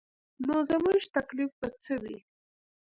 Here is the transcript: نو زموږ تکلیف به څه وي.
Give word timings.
نو 0.45 0.55
زموږ 0.69 1.01
تکلیف 1.15 1.51
به 1.59 1.67
څه 1.83 1.93
وي. 2.01 2.17